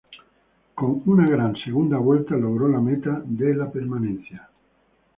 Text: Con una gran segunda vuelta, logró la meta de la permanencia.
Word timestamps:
Con 0.73 1.03
una 1.05 1.27
gran 1.27 1.55
segunda 1.57 1.99
vuelta, 1.99 2.35
logró 2.35 2.67
la 2.67 2.79
meta 2.79 3.21
de 3.23 3.53
la 3.53 3.69
permanencia. 3.71 4.49